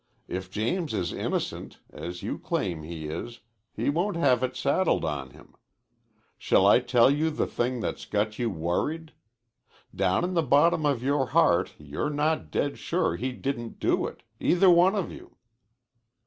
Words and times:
If 0.27 0.49
James 0.49 0.95
is 0.95 1.13
innocent, 1.13 1.79
as 1.91 2.23
you 2.23 2.39
claim 2.39 2.81
he 2.81 3.05
is, 3.05 3.41
he 3.71 3.91
won't 3.91 4.15
have 4.17 4.41
it 4.41 4.55
saddled 4.55 5.05
on 5.05 5.29
him. 5.29 5.53
Shall 6.39 6.65
I 6.65 6.79
tell 6.79 7.11
you 7.11 7.29
the 7.29 7.45
thing 7.45 7.81
that's 7.81 8.05
got 8.05 8.39
you 8.39 8.49
worried? 8.49 9.11
Down 9.93 10.23
in 10.23 10.33
the 10.33 10.41
bottom 10.41 10.87
of 10.87 11.03
your 11.03 11.27
heart 11.27 11.75
you're 11.77 12.09
not 12.09 12.49
dead 12.49 12.79
sure 12.79 13.15
he 13.15 13.31
didn't 13.31 13.79
do 13.79 14.07
it 14.07 14.23
either 14.39 14.71
one 14.71 14.95
of 14.95 15.11
you." 15.11 15.37